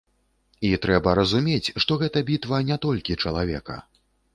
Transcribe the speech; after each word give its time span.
І 0.69 0.71
трэба 0.85 1.13
разумець, 1.21 1.73
што 1.85 2.01
гэта 2.03 2.27
бітва 2.33 2.67
не 2.71 2.83
толькі 2.91 3.23
чалавека. 3.23 3.83